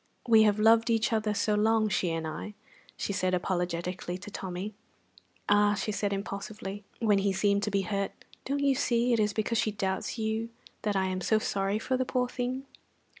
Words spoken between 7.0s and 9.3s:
he seemed to be hurt, "don't you see it